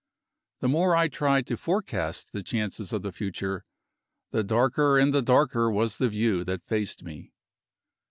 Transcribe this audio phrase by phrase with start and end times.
[0.61, 3.65] The more I tried to forecast the chances of the future,
[4.31, 7.33] the darker and the darker was the view that faced me.